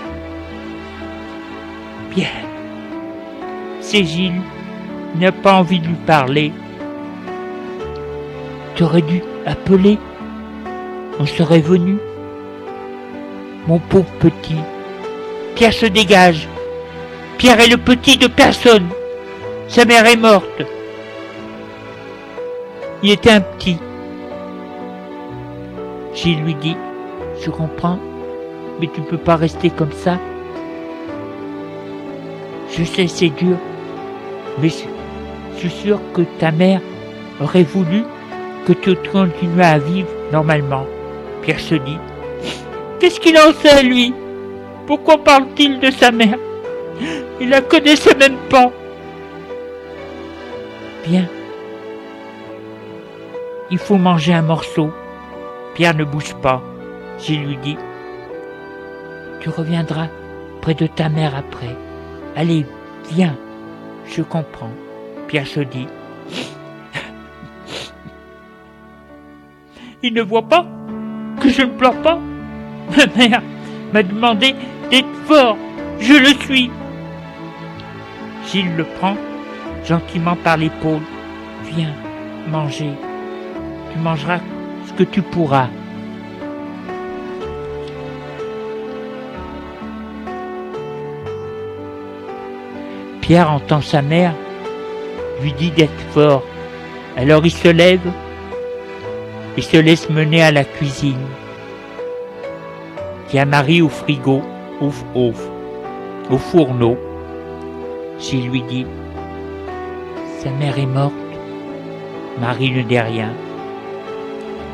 Bien. 2.15 2.27
Il 3.93 4.41
n'a 5.19 5.33
pas 5.33 5.53
envie 5.53 5.79
de 5.79 5.87
lui 5.87 5.95
parler. 6.05 6.53
Tu 8.75 8.83
aurais 8.83 9.01
dû 9.01 9.21
appeler. 9.45 9.97
On 11.19 11.25
serait 11.25 11.59
venu. 11.59 11.97
Mon 13.67 13.79
pauvre 13.79 14.11
petit. 14.19 14.55
Pierre 15.55 15.73
se 15.73 15.85
dégage. 15.85 16.47
Pierre 17.37 17.59
est 17.59 17.67
le 17.67 17.77
petit 17.77 18.17
de 18.17 18.27
personne. 18.27 18.87
Sa 19.67 19.83
mère 19.83 20.05
est 20.05 20.15
morte. 20.15 20.63
Il 23.03 23.11
était 23.11 23.31
un 23.31 23.41
petit. 23.41 23.77
Gilles 26.13 26.43
lui 26.43 26.55
dit, 26.55 26.77
je 27.41 27.49
comprends, 27.49 27.99
mais 28.79 28.87
tu 28.87 29.01
peux 29.01 29.17
pas 29.17 29.35
rester 29.35 29.69
comme 29.69 29.91
ça. 29.91 30.17
Je 32.69 32.83
sais, 32.83 33.07
c'est 33.07 33.29
dur, 33.29 33.57
mais 34.61 34.69
je 34.69 34.85
je 35.61 35.67
suis 35.67 35.81
sûr 35.81 35.99
que 36.13 36.21
ta 36.39 36.51
mère 36.51 36.81
aurait 37.39 37.63
voulu 37.63 38.03
que 38.65 38.73
tu 38.73 38.95
continues 38.95 39.61
à 39.61 39.77
vivre 39.77 40.09
normalement. 40.31 40.85
Pierre 41.43 41.59
se 41.59 41.75
dit, 41.75 41.97
qu'est-ce 42.99 43.19
qu'il 43.19 43.37
en 43.37 43.53
sait, 43.53 43.83
lui? 43.83 44.13
Pourquoi 44.87 45.19
parle-t-il 45.19 45.79
de 45.79 45.91
sa 45.91 46.11
mère? 46.11 46.37
Il 47.39 47.49
la 47.49 47.61
connaissait 47.61 48.15
même 48.15 48.37
pas. 48.49 48.71
Bien. 51.05 51.27
Il 53.69 53.77
faut 53.77 53.97
manger 53.97 54.33
un 54.33 54.41
morceau. 54.41 54.89
Pierre 55.75 55.95
ne 55.95 56.03
bouge 56.03 56.33
pas. 56.41 56.61
Gilles 57.21 57.45
lui 57.45 57.57
dit, 57.57 57.77
tu 59.41 59.49
reviendras 59.49 60.07
près 60.61 60.73
de 60.73 60.87
ta 60.87 61.09
mère 61.09 61.35
après. 61.35 61.75
Allez, 62.35 62.65
viens. 63.11 63.37
Je 64.05 64.23
comprends. 64.23 64.71
Pierre 65.27 65.47
se 65.47 65.59
dit, 65.59 65.87
il 70.03 70.13
ne 70.13 70.21
voit 70.21 70.47
pas 70.47 70.65
que 71.39 71.49
je 71.49 71.61
ne 71.61 71.71
pleure 71.71 72.01
pas. 72.01 72.19
Ma 72.97 73.05
mère 73.15 73.41
m'a 73.93 74.03
demandé 74.03 74.53
d'être 74.89 75.13
fort. 75.25 75.57
Je 75.99 76.13
le 76.13 76.33
suis. 76.43 76.71
Gilles 78.47 78.75
le 78.75 78.83
prend 78.83 79.15
gentiment 79.85 80.35
par 80.35 80.57
l'épaule. 80.57 81.03
Viens 81.65 81.93
manger. 82.49 82.91
Tu 83.93 83.99
mangeras 83.99 84.39
ce 84.87 84.93
que 84.93 85.03
tu 85.03 85.21
pourras. 85.21 85.67
Pierre 93.31 93.49
entend 93.49 93.79
sa 93.79 94.01
mère 94.01 94.33
lui 95.41 95.53
dit 95.53 95.71
d'être 95.71 96.01
fort. 96.13 96.43
Alors 97.15 97.45
il 97.45 97.51
se 97.51 97.69
lève 97.69 98.11
et 99.55 99.61
se 99.61 99.77
laisse 99.77 100.09
mener 100.09 100.43
à 100.43 100.51
la 100.51 100.65
cuisine. 100.65 101.25
Il 103.31 103.39
y 103.39 103.45
Marie 103.45 103.81
au 103.81 103.87
frigo, 103.87 104.41
au, 104.81 104.91
au, 105.15 105.31
au 106.29 106.37
fourneau. 106.37 106.97
Gilles 108.19 108.49
lui 108.49 108.63
dit 108.63 108.85
Sa 110.39 110.49
mère 110.49 110.77
est 110.77 110.85
morte. 110.85 111.13
Marie 112.37 112.71
ne 112.71 112.81
dit 112.81 112.99
rien. 112.99 113.31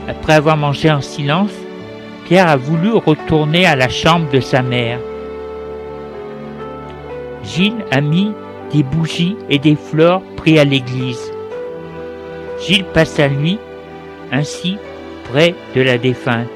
Après 0.08 0.34
avoir 0.34 0.58
mangé 0.58 0.90
en 0.90 1.02
silence, 1.02 1.54
Pierre 2.26 2.48
a 2.48 2.58
voulu 2.58 2.90
retourner 2.94 3.68
à 3.68 3.76
la 3.76 3.88
chambre 3.88 4.32
de 4.32 4.40
sa 4.40 4.64
mère. 4.64 4.98
Gilles 7.44 7.86
a 7.92 8.02
mis 8.02 8.34
des 8.72 8.84
bougies 8.84 9.36
et 9.50 9.60
des 9.60 9.76
fleurs 9.76 10.22
pris 10.36 10.60
à 10.60 10.64
l'église. 10.64 11.32
Gilles 12.60 12.86
passe 12.86 13.12
sa 13.12 13.30
nuit 13.30 13.60
ainsi 14.32 14.78
près 15.26 15.56
de 15.76 15.82
la 15.82 15.98
défunte. 15.98 16.48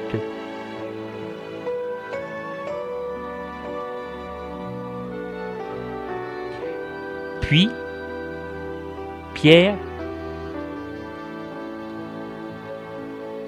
Puis, 7.40 7.68
Pierre 9.34 9.76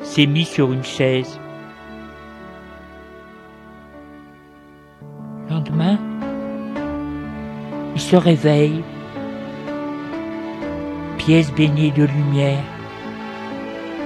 s'est 0.03 0.27
mis 0.27 0.45
sur 0.45 0.73
une 0.73 0.85
chaise. 0.85 1.41
Se 8.05 8.17
réveille, 8.17 8.85
pièce 11.17 11.51
baignée 11.53 11.91
de 11.91 12.05
lumière. 12.05 12.63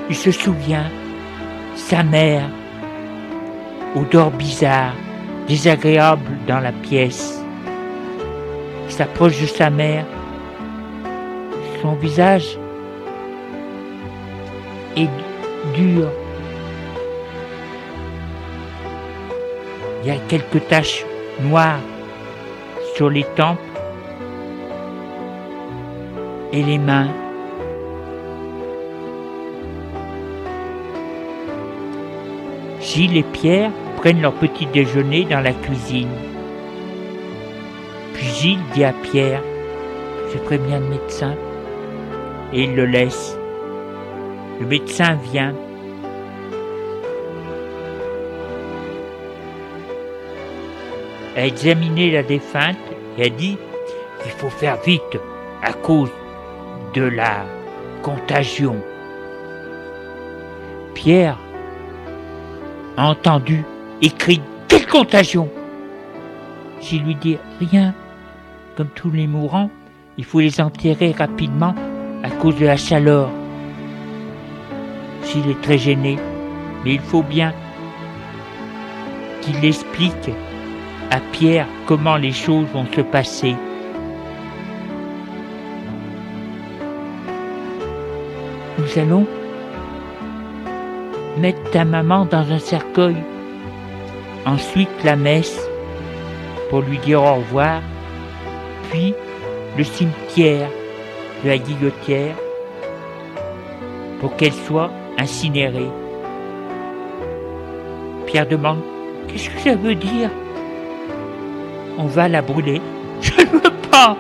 Il 0.09 0.15
se 0.15 0.31
souvient, 0.31 0.89
sa 1.75 2.05
mère, 2.05 2.49
odeur 3.97 4.31
bizarre, 4.31 4.95
désagréable 5.49 6.31
dans 6.47 6.61
la 6.61 6.71
pièce. 6.71 7.43
Il 8.87 8.93
s'approche 8.93 9.41
de 9.41 9.47
sa 9.47 9.69
mère. 9.69 10.07
Son 11.83 11.95
visage 11.95 12.57
est 14.97 15.11
dur. 15.75 16.09
Il 20.03 20.09
y 20.09 20.11
a 20.13 20.19
quelques 20.29 20.69
taches 20.69 21.05
noires 21.41 21.81
sur 22.95 23.11
les 23.11 23.25
tempes 23.35 23.59
et 26.53 26.63
les 26.63 26.79
mains. 26.79 27.09
Gilles 32.81 33.17
et 33.17 33.23
Pierre 33.23 33.71
prennent 33.97 34.23
leur 34.23 34.33
petit 34.35 34.67
déjeuner 34.67 35.25
dans 35.25 35.41
la 35.41 35.53
cuisine. 35.53 36.09
Puis 38.15 38.27
Gilles 38.27 38.65
dit 38.75 38.85
à 38.85 38.93
Pierre, 38.93 39.43
je 40.33 40.39
préviens 40.39 40.81
le 40.81 40.89
médecin, 40.89 41.35
et 42.53 42.63
il 42.63 42.75
le 42.75 42.87
laisse. 42.87 43.37
Le 44.61 44.67
médecin 44.67 45.19
vient. 45.33 45.55
a 51.37 51.47
examiné 51.47 52.11
la 52.11 52.25
défunte 52.25 52.77
et 53.17 53.27
a 53.27 53.29
dit 53.29 53.57
il 54.25 54.31
faut 54.33 54.51
faire 54.51 54.77
vite 54.83 55.21
à 55.63 55.73
cause 55.73 56.11
de 56.95 57.03
la 57.03 57.45
contagion. 58.03 58.77
Pierre 60.95 61.39
a 62.97 63.11
entendu 63.11 63.65
écrit 64.03 64.41
Quelle 64.69 64.87
contagion? 64.87 65.49
J'ai 66.81 66.99
lui 66.99 67.15
dit 67.15 67.39
Rien. 67.61 67.95
Comme 68.77 68.89
tous 68.95 69.11
les 69.11 69.27
mourants, 69.27 69.71
il 70.17 70.25
faut 70.25 70.41
les 70.41 70.61
enterrer 70.61 71.13
rapidement 71.13 71.75
à 72.23 72.31
cause 72.31 72.57
de 72.57 72.67
la 72.67 72.77
chaleur. 72.77 73.29
S'il 75.23 75.49
est 75.51 75.61
très 75.63 75.79
gêné, 75.79 76.17
mais 76.85 76.95
il 76.95 77.01
faut 77.01 77.23
bien 77.23 77.53
qu'il 79.43 79.65
explique 79.65 80.31
à 81.11 81.21
Pierre 81.33 81.67
comment 81.87 82.17
les 82.17 82.33
choses 82.33 82.67
vont 82.73 82.87
se 82.95 83.01
passer. 83.01 83.55
Allons 88.97 89.27
mettre 91.39 91.71
ta 91.71 91.85
maman 91.85 92.25
dans 92.25 92.51
un 92.51 92.59
cercueil. 92.59 93.17
Ensuite 94.47 94.89
la 95.05 95.17
messe 95.17 95.69
pour 96.71 96.81
lui 96.81 96.99
dire 96.99 97.23
au 97.23 97.35
revoir. 97.37 97.83
Puis 98.91 99.15
le 99.77 99.85
cimetière 99.85 100.69
de 101.45 101.49
la 101.49 101.59
guillotière 101.59 102.35
pour 104.21 104.37
qu'elle 104.37 104.53
soit 104.53 104.91
incinérée. 105.19 105.91
Pierre 108.27 108.49
demande 108.49 108.81
Qu'est-ce 109.29 109.51
que 109.51 109.61
ça 109.61 109.75
veut 109.75 109.95
dire? 109.95 110.31
On 111.99 112.07
va 112.07 112.29
la 112.29 112.41
brûler. 112.43 112.81
Je 113.21 113.33
ne 113.33 113.47
veux 113.47 113.89
pas 113.91 114.17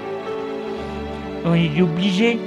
On 1.45 1.55
est 1.55 1.81
obligé 1.81 2.39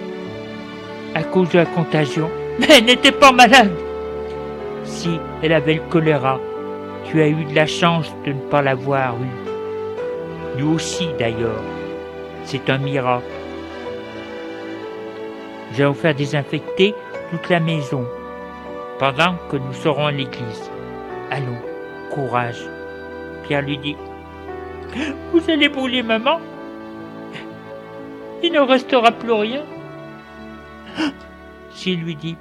à 1.15 1.23
cause 1.23 1.49
de 1.49 1.59
la 1.59 1.65
contagion. 1.65 2.29
Mais 2.59 2.67
elle 2.77 2.85
n'était 2.85 3.11
pas 3.11 3.31
malade 3.31 3.71
Si 4.83 5.19
elle 5.41 5.53
avait 5.53 5.75
le 5.75 5.81
choléra, 5.89 6.39
tu 7.05 7.21
as 7.21 7.27
eu 7.27 7.45
de 7.45 7.55
la 7.55 7.65
chance 7.65 8.13
de 8.25 8.33
ne 8.33 8.39
pas 8.39 8.61
l'avoir 8.61 9.15
eu. 9.15 10.59
Nous 10.59 10.73
aussi 10.73 11.07
d'ailleurs. 11.17 11.63
C'est 12.43 12.69
un 12.69 12.77
miracle. 12.77 13.25
Nous 15.71 15.81
allons 15.81 15.93
faire 15.93 16.15
désinfecter 16.15 16.93
toute 17.29 17.49
la 17.49 17.59
maison 17.59 18.05
pendant 18.99 19.35
que 19.49 19.57
nous 19.57 19.73
serons 19.73 20.07
à 20.07 20.11
l'église. 20.11 20.69
Allons, 21.29 21.61
courage. 22.13 22.61
Pierre 23.43 23.61
lui 23.61 23.77
dit 23.77 23.95
Vous 25.31 25.49
allez 25.49 25.69
brûler 25.69 26.03
maman 26.03 26.39
Il 28.43 28.51
ne 28.51 28.59
restera 28.59 29.11
plus 29.11 29.31
rien. 29.31 29.61
S'il 31.71 32.01
lui 32.01 32.15
dit 32.15 32.35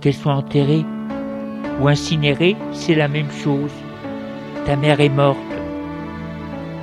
Qu'elle 0.00 0.14
soit 0.14 0.34
enterrée 0.34 0.84
ou 1.80 1.88
incinérée, 1.88 2.56
c'est 2.72 2.94
la 2.94 3.08
même 3.08 3.30
chose. 3.30 3.72
Ta 4.66 4.76
mère 4.76 5.00
est 5.00 5.08
morte. 5.08 5.38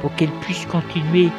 Pour 0.01 0.13
qu'elle 0.15 0.31
puisse 0.41 0.65
continuer 0.65 1.29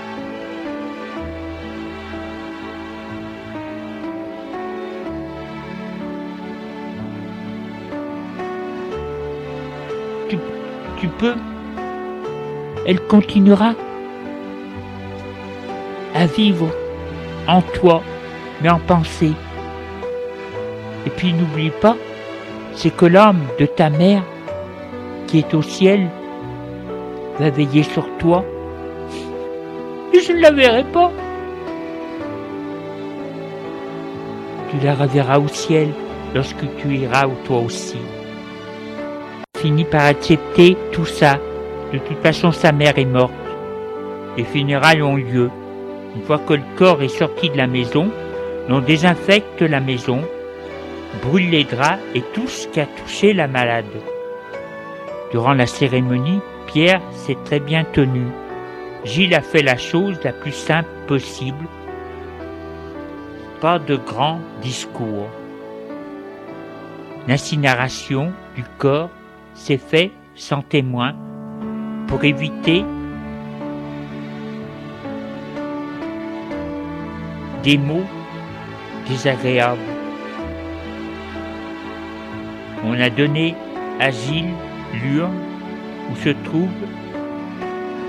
tu 11.01 11.09
peux, 11.09 11.35
elle 12.87 13.01
continuera 13.01 13.75
à 16.15 16.27
vivre 16.27 16.69
en 17.47 17.63
toi, 17.63 18.03
mais 18.61 18.69
en 18.69 18.79
pensée. 18.79 19.33
Et 21.07 21.11
puis 21.11 21.33
n'oublie 21.33 21.71
pas, 21.71 21.97
c'est 22.75 22.95
que 22.95 23.07
l'âme 23.07 23.43
de 23.59 23.67
ta 23.67 23.91
mère 23.91 24.23
qui 25.27 25.39
est 25.39 25.55
au 25.55 25.63
ciel 25.63 26.09
va 27.39 27.51
veiller 27.51 27.83
sur 27.83 28.07
toi. 28.19 28.45
Et 30.13 30.21
je 30.21 30.33
ne 30.33 30.41
la 30.41 30.51
verrai 30.51 30.85
pas. 30.85 31.13
Tu 34.71 34.85
la 34.85 34.95
reverras 34.95 35.39
au 35.39 35.49
ciel 35.49 35.89
lorsque 36.35 36.65
tu 36.79 36.95
iras 36.95 37.27
toi 37.47 37.59
aussi 37.59 37.99
finit 39.59 39.85
par 39.85 40.05
accepter 40.05 40.77
tout 40.93 41.05
ça. 41.05 41.39
De 41.93 41.99
toute 41.99 42.23
façon, 42.23 42.53
sa 42.53 42.73
mère 42.73 42.97
est 42.99 43.05
morte. 43.05 43.33
Les 44.37 44.45
funérailles 44.45 45.03
ont 45.03 45.17
lieu. 45.17 45.51
Une 46.15 46.23
fois 46.23 46.39
que 46.39 46.55
le 46.55 46.63
corps 46.77 47.03
est 47.03 47.09
sorti 47.09 47.51
de 47.51 47.57
la 47.57 47.67
maison, 47.67 48.09
l'on 48.69 48.81
désinfecte 48.81 49.63
la 49.63 49.81
maison, 49.81 50.23
brûle 51.23 51.51
les 51.51 51.65
draps 51.65 52.03
et 52.15 52.23
tout 52.35 52.47
ce 52.47 52.69
qui 52.69 52.81
a 52.81 52.87
touché 52.87 53.33
la 53.33 53.49
malade. 53.49 53.87
Durant 55.31 55.55
la 55.55 55.67
cérémonie, 55.67 56.41
Pierre 56.67 57.01
s'est 57.13 57.39
très 57.45 57.61
bien 57.61 57.85
tenu. 57.85 58.27
Gilles 59.05 59.35
a 59.35 59.41
fait 59.41 59.63
la 59.63 59.77
chose 59.77 60.19
la 60.23 60.33
plus 60.33 60.53
simple 60.53 60.89
possible. 61.07 61.67
Pas 63.61 63.79
de 63.79 63.97
grands 63.97 64.41
discours. 64.63 65.29
L'incinération 67.27 68.33
du 68.55 68.65
corps 68.79 69.11
c'est 69.55 69.79
fait 69.79 70.13
sans 70.35 70.63
témoin 70.63 71.15
pour 72.07 72.23
éviter 72.25 72.85
des 77.63 77.77
mots 77.77 78.07
désagréables. 79.09 79.79
On 82.85 82.99
a 83.01 83.11
donné 83.11 83.55
à 84.01 84.11
Gilles 84.11 84.55
l'urne 85.03 85.39
où 86.11 86.17
se 86.17 86.31
trouvent 86.45 86.69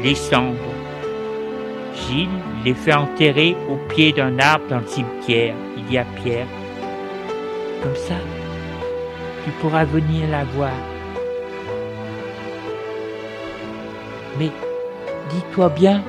les 0.03 0.15
cendres. 0.15 0.55
Gilles 1.95 2.29
les 2.63 2.73
fait 2.73 2.93
enterrer 2.93 3.55
au 3.69 3.75
pied 3.93 4.11
d'un 4.13 4.37
arbre 4.39 4.65
dans 4.69 4.79
le 4.79 4.87
cimetière. 4.87 5.55
Il 5.77 5.91
y 5.91 5.97
a 5.97 6.05
Pierre. 6.21 6.47
Comme 7.81 7.95
ça, 7.95 8.15
tu 9.43 9.51
pourras 9.61 9.85
venir 9.85 10.29
la 10.29 10.43
voir. 10.43 10.73
Mais 14.37 14.51
dis-toi 15.29 15.69
bien 15.69 16.01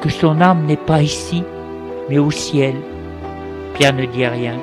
que 0.00 0.08
son 0.08 0.40
âme 0.40 0.66
n'est 0.66 0.76
pas 0.76 1.02
ici, 1.02 1.44
mais 2.08 2.18
au 2.18 2.30
ciel. 2.30 2.74
Pierre 3.74 3.94
ne 3.94 4.06
dit 4.06 4.26
rien. 4.26 4.58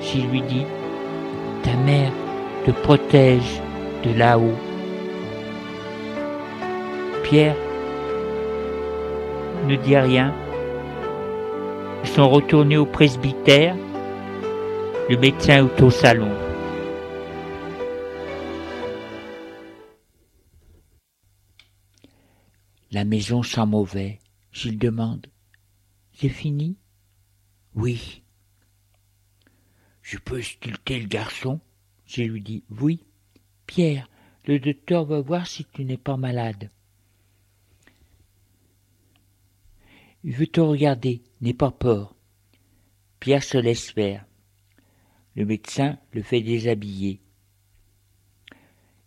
J'y 0.00 0.22
lui 0.22 0.42
dit, 0.42 0.64
ta 1.62 1.74
mère 1.76 2.12
te 2.66 2.70
protège 2.70 3.60
de 4.04 4.12
là-haut. 4.18 4.58
Pierre 7.22 7.56
ne 9.66 9.76
dit 9.76 9.96
rien. 9.96 10.34
Ils 12.02 12.10
sont 12.10 12.28
retournés 12.28 12.76
au 12.76 12.86
presbytère. 12.86 13.76
Le 15.08 15.16
médecin 15.16 15.66
est 15.66 15.82
au 15.82 15.90
salon. 15.90 16.30
La 22.90 23.04
maison 23.04 23.42
sent 23.42 23.66
mauvais. 23.66 24.20
Gilles 24.52 24.78
demande. 24.78 25.26
C'est 26.14 26.28
fini? 26.28 26.76
Oui. 27.74 28.22
Je 30.02 30.16
peux 30.16 30.40
sculpter 30.40 31.00
le 31.00 31.08
garçon? 31.08 31.60
Je 32.06 32.22
lui 32.22 32.40
dis 32.40 32.62
Oui. 32.70 33.04
Pierre, 33.66 34.08
le 34.46 34.60
docteur 34.60 35.04
va 35.06 35.20
voir 35.20 35.46
si 35.46 35.64
tu 35.64 35.84
n'es 35.84 35.96
pas 35.96 36.16
malade. 36.16 36.70
Il 40.22 40.34
veut 40.34 40.46
te 40.46 40.60
regarder, 40.60 41.22
n'aie 41.40 41.52
pas 41.52 41.72
peur. 41.72 42.14
Pierre 43.18 43.42
se 43.42 43.58
laisse 43.58 43.90
faire. 43.90 44.24
Le 45.34 45.44
médecin 45.44 45.98
le 46.12 46.22
fait 46.22 46.42
déshabiller. 46.42 47.20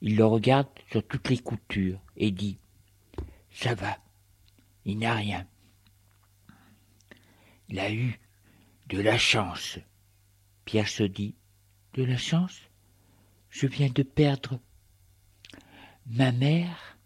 Il 0.02 0.18
le 0.18 0.26
regarde 0.26 0.68
sur 0.92 1.08
toutes 1.08 1.30
les 1.30 1.40
coutures 1.40 2.02
et 2.18 2.32
dit 2.32 2.60
Ça 3.50 3.76
va, 3.76 3.98
il 4.86 5.00
n'a 5.00 5.14
rien. 5.14 5.48
Il 7.70 7.80
a 7.80 7.92
eu 7.92 8.20
de 8.88 9.00
la 9.00 9.18
chance. 9.18 9.80
Pierre 10.66 10.88
se 10.88 11.04
dit 11.04 11.36
De 11.94 12.04
la 12.04 12.18
chance? 12.18 12.62
Je 13.50 13.68
viens 13.68 13.90
de 13.90 14.04
perdre 14.04 14.60
ma 16.06 16.32
mère. 16.32 16.98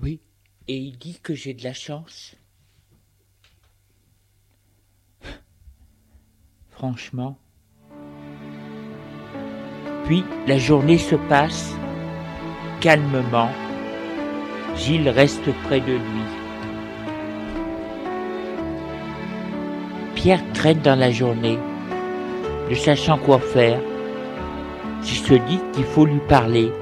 Oui, 0.00 0.20
et 0.68 0.76
il 0.76 0.98
dit 0.98 1.18
que 1.20 1.34
j'ai 1.34 1.54
de 1.54 1.64
la 1.64 1.72
chance. 1.72 2.36
Franchement. 6.70 7.38
Puis 10.04 10.22
la 10.46 10.58
journée 10.58 10.98
se 10.98 11.16
passe 11.28 11.72
calmement. 12.80 13.50
Gilles 14.76 15.08
reste 15.08 15.50
près 15.64 15.80
de 15.80 15.94
lui. 15.94 16.35
Traîne 20.54 20.80
dans 20.80 20.98
la 20.98 21.12
journée, 21.12 21.56
ne 22.68 22.74
sachant 22.74 23.16
quoi 23.16 23.38
faire. 23.38 23.78
Il 25.02 25.08
se 25.08 25.34
dit 25.34 25.60
qu'il 25.72 25.84
faut 25.84 26.04
lui 26.04 26.18
parler. 26.28 26.72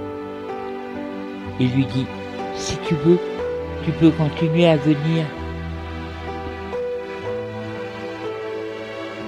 Il 1.61 1.70
lui 1.74 1.85
dit, 1.85 2.07
si 2.54 2.78
tu 2.88 2.94
veux, 2.94 3.18
tu 3.85 3.90
peux 3.92 4.11
continuer 4.11 4.66
à 4.66 4.76
venir. 4.76 5.26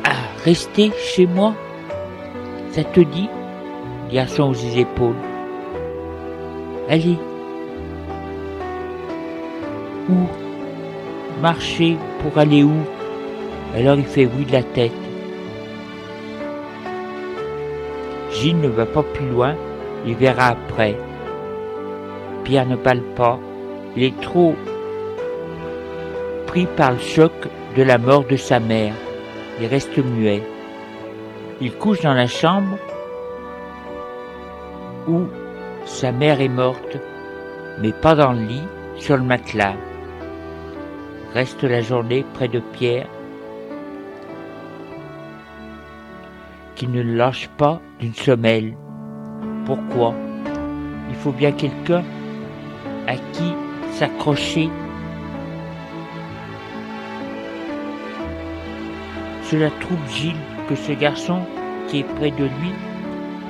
À 0.05 0.14
rester 0.44 0.92
chez 0.98 1.26
moi 1.26 1.55
Ça 2.70 2.85
te 2.85 3.00
dit 3.00 3.29
Garçon 4.11 4.44
aux 4.44 4.55
épaules. 4.55 5.20
Allez. 6.88 7.18
Où 10.09 10.14
Marcher 11.42 11.98
pour 12.22 12.38
aller 12.38 12.62
où? 12.62 12.95
Alors 13.76 13.98
il 13.98 14.06
fait 14.06 14.24
oui 14.24 14.46
de 14.46 14.52
la 14.52 14.62
tête. 14.62 14.90
Gilles 18.32 18.58
ne 18.58 18.68
va 18.68 18.86
pas 18.86 19.02
plus 19.02 19.28
loin, 19.28 19.54
il 20.06 20.14
verra 20.14 20.46
après. 20.46 20.96
Pierre 22.42 22.66
ne 22.66 22.76
parle 22.76 23.02
pas, 23.14 23.38
il 23.94 24.04
est 24.04 24.20
trop 24.22 24.54
pris 26.46 26.66
par 26.74 26.92
le 26.92 26.98
choc 26.98 27.32
de 27.76 27.82
la 27.82 27.98
mort 27.98 28.24
de 28.24 28.36
sa 28.36 28.60
mère. 28.60 28.94
Il 29.60 29.66
reste 29.66 29.98
muet. 29.98 30.42
Il 31.60 31.72
couche 31.72 32.00
dans 32.00 32.14
la 32.14 32.26
chambre 32.26 32.78
où 35.06 35.24
sa 35.84 36.12
mère 36.12 36.40
est 36.40 36.48
morte, 36.48 36.96
mais 37.82 37.92
pas 37.92 38.14
dans 38.14 38.32
le 38.32 38.40
lit, 38.40 38.68
sur 38.96 39.18
le 39.18 39.22
matelas. 39.22 39.76
Reste 41.34 41.62
la 41.64 41.82
journée 41.82 42.24
près 42.32 42.48
de 42.48 42.60
Pierre, 42.60 43.08
qui 46.76 46.86
ne 46.86 47.02
lâche 47.02 47.48
pas 47.56 47.80
d'une 47.98 48.14
semelle. 48.14 48.76
Pourquoi? 49.64 50.14
Il 51.08 51.16
faut 51.16 51.32
bien 51.32 51.50
quelqu'un 51.50 52.04
à 53.06 53.16
qui 53.16 53.52
s'accrocher. 53.92 54.68
Cela 59.44 59.70
trouve 59.80 59.98
Gilles 60.10 60.34
que 60.68 60.74
ce 60.74 60.92
garçon 60.92 61.40
qui 61.88 62.00
est 62.00 62.14
près 62.16 62.30
de 62.30 62.44
lui 62.44 62.72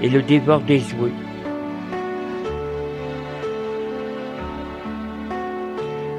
et 0.02 0.08
le 0.08 0.22
dévore 0.22 0.60
des 0.60 0.78
jouets. 0.78 1.12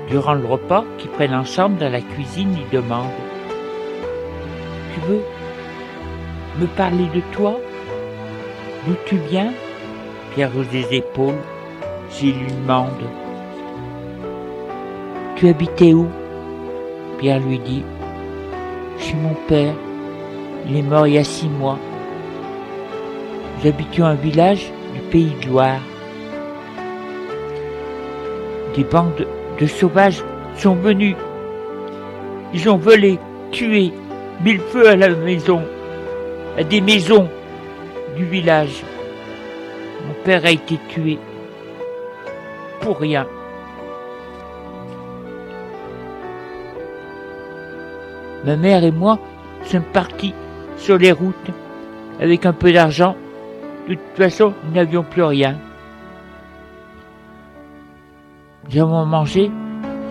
Durant 0.09 0.33
le 0.33 0.45
repas 0.45 0.83
qu'ils 0.97 1.11
prennent 1.11 1.35
ensemble 1.35 1.77
dans 1.77 1.91
la 1.91 2.01
cuisine, 2.01 2.57
il 2.57 2.69
demande 2.75 3.11
Tu 4.93 4.99
veux 5.01 5.21
me 6.59 6.67
parler 6.67 7.07
de 7.13 7.21
toi 7.33 7.59
D'où 8.85 8.93
tu 9.05 9.17
viens? 9.29 9.51
Pierre 10.33 10.51
hausse 10.57 10.69
des 10.69 10.95
épaules. 10.95 11.35
Gilles 12.11 12.39
lui 12.39 12.51
demande 12.51 13.03
Tu 15.35 15.49
habitais 15.49 15.93
où? 15.93 16.07
Pierre 17.19 17.39
lui 17.39 17.59
dit 17.59 17.83
Chez 18.99 19.15
mon 19.15 19.33
père. 19.47 19.73
Il 20.67 20.77
est 20.77 20.81
mort 20.81 21.07
il 21.07 21.13
y 21.13 21.17
a 21.17 21.23
six 21.23 21.49
mois. 21.49 21.77
Nous 23.57 23.69
habitions 23.69 24.05
un 24.05 24.15
village 24.15 24.71
du 24.93 25.01
pays 25.11 25.33
de 25.41 25.49
Loire. 25.49 25.81
Des 28.75 28.83
bandes 28.83 29.27
de 29.59 29.65
sauvages 29.65 30.23
sont 30.55 30.75
venus. 30.75 31.15
Ils 32.53 32.69
ont 32.69 32.77
volé, 32.77 33.19
tué, 33.51 33.91
mis 34.43 34.53
le 34.53 34.59
feu 34.59 34.87
à 34.87 34.95
la 34.95 35.09
maison, 35.09 35.61
des 36.63 36.81
maisons 36.81 37.29
du 38.15 38.25
village. 38.25 38.83
Mon 40.07 40.13
père 40.23 40.45
a 40.45 40.51
été 40.51 40.79
tué. 40.89 41.19
Pour 42.81 42.99
rien. 42.99 43.27
Ma 48.45 48.55
mère 48.55 48.83
et 48.83 48.91
moi 48.91 49.19
sommes 49.63 49.83
partis 49.83 50.33
sur 50.77 50.97
les 50.97 51.11
routes 51.11 51.51
avec 52.19 52.45
un 52.45 52.53
peu 52.53 52.71
d'argent. 52.71 53.15
De 53.87 53.95
toute 53.95 54.17
façon, 54.17 54.53
nous 54.63 54.73
n'avions 54.73 55.03
plus 55.03 55.23
rien. 55.23 55.57
Nous 58.69 58.81
avons 58.81 59.05
mangé 59.05 59.51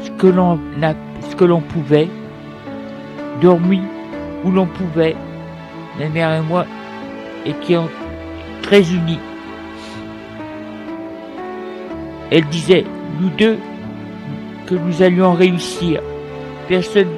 ce 0.03 0.11
que 0.11 0.27
l'on 0.27 0.59
a, 0.83 0.95
ce 1.29 1.37
que 1.37 1.45
l'on 1.45 1.61
pouvait, 1.61 2.09
dormi 3.41 3.83
où 4.45 4.51
l'on 4.51 4.67
pouvait. 4.67 5.17
Ma 5.99 6.09
mère 6.09 6.35
et 6.35 6.43
moi 6.43 6.67
étions 7.45 7.89
très 8.63 8.83
unis. 8.83 9.21
Elle 12.31 12.47
disait, 12.47 12.85
nous 13.21 13.31
deux, 13.31 13.59
que 14.67 14.75
nous 14.75 15.03
allions 15.03 15.33
réussir. 15.33 16.03
Personne 16.69 17.09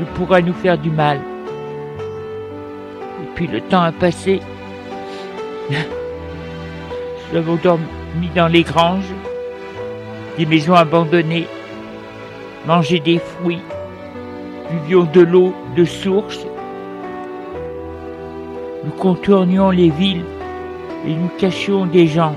ne 0.00 0.04
pourra 0.16 0.40
nous 0.40 0.54
faire 0.54 0.78
du 0.78 0.90
mal. 0.90 1.18
Et 3.22 3.26
puis 3.34 3.46
le 3.46 3.60
temps 3.60 3.82
a 3.82 3.92
passé. 3.92 4.40
Nous 7.32 7.38
avons 7.38 7.56
dormi 7.56 8.28
dans 8.34 8.48
les 8.48 8.62
granges 8.62 9.12
des 10.38 10.46
maisons 10.46 10.74
abandonnées, 10.74 11.46
manger 12.66 13.00
des 13.00 13.18
fruits, 13.18 13.62
buvions 14.70 15.04
de 15.04 15.20
l'eau 15.20 15.54
de 15.76 15.84
source. 15.84 16.46
Nous 18.84 18.92
contournions 18.92 19.70
les 19.70 19.90
villes 19.90 20.24
et 21.06 21.14
nous 21.14 21.30
cachions 21.38 21.86
des 21.86 22.06
gens. 22.06 22.34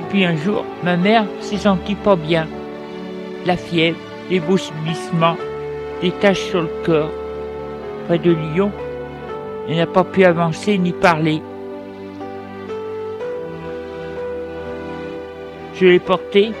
Et 0.00 0.10
puis 0.10 0.24
un 0.24 0.36
jour, 0.36 0.64
ma 0.82 0.96
mère 0.96 1.26
s'est 1.40 1.58
sentie 1.58 1.94
pas 1.94 2.16
bien. 2.16 2.46
La 3.44 3.56
fièvre, 3.56 3.98
des 4.28 4.40
bouchissements, 4.40 5.36
des 6.02 6.10
taches 6.10 6.50
sur 6.50 6.62
le 6.62 6.70
corps. 6.84 7.10
Près 8.06 8.18
de 8.18 8.32
Lyon, 8.32 8.72
elle 9.68 9.76
n'a 9.76 9.86
pas 9.86 10.04
pu 10.04 10.24
avancer 10.24 10.78
ni 10.78 10.92
parler. 10.92 11.40
Je 15.74 15.86
l'ai 15.86 15.98
porté 15.98 16.52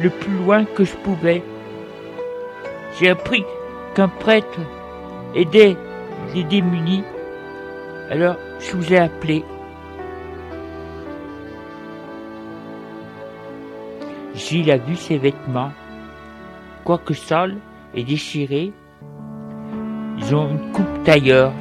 le 0.00 0.10
plus 0.10 0.32
loin 0.44 0.64
que 0.64 0.84
je 0.84 0.94
pouvais. 0.96 1.42
J'ai 2.98 3.08
appris 3.08 3.44
qu'un 3.94 4.08
prêtre 4.08 4.60
aidait 5.34 5.76
les 6.34 6.44
démunis, 6.44 7.02
alors 8.10 8.36
je 8.60 8.76
vous 8.76 8.92
ai 8.92 8.98
appelé. 8.98 9.44
Gilles 14.34 14.70
a 14.70 14.76
vu 14.76 14.96
ses 14.96 15.16
vêtements, 15.18 15.72
quoique 16.84 17.14
sale 17.14 17.56
et 17.94 18.04
déchirée. 18.04 18.72
Ils 20.18 20.34
ont 20.34 20.48
une 20.50 20.72
coupe 20.72 21.04
tailleur. 21.04 21.52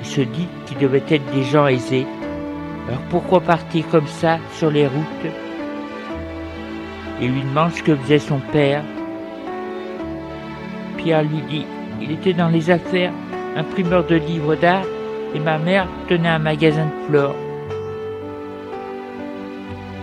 Il 0.00 0.06
se 0.06 0.20
dit 0.20 0.48
qu'ils 0.66 0.78
devaient 0.78 1.02
être 1.08 1.32
des 1.32 1.44
gens 1.44 1.66
aisés. 1.66 2.06
Alors 2.88 3.00
pourquoi 3.10 3.40
partir 3.40 3.88
comme 3.88 4.06
ça 4.06 4.38
sur 4.52 4.70
les 4.70 4.86
routes? 4.86 5.32
Il 7.20 7.32
lui 7.32 7.42
demande 7.42 7.70
ce 7.72 7.82
que 7.82 7.96
faisait 7.96 8.18
son 8.18 8.40
père. 8.52 8.84
Pierre 10.98 11.22
lui 11.22 11.40
dit, 11.48 11.66
il 12.02 12.10
était 12.10 12.32
dans 12.32 12.48
les 12.48 12.70
affaires, 12.70 13.12
imprimeur 13.56 14.04
de 14.04 14.16
livres 14.16 14.56
d'art, 14.56 14.84
et 15.34 15.40
ma 15.40 15.58
mère 15.58 15.86
tenait 16.08 16.28
un 16.28 16.38
magasin 16.38 16.86
de 16.86 17.08
fleurs. 17.08 17.34